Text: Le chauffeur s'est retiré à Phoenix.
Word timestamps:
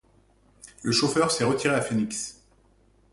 Le 0.81 0.91
chauffeur 0.91 1.29
s'est 1.29 1.43
retiré 1.43 1.75
à 1.75 1.81
Phoenix. 1.81 2.41